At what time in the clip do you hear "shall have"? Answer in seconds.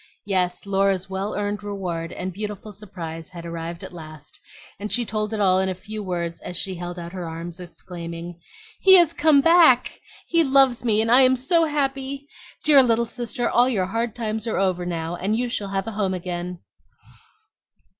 15.51-15.85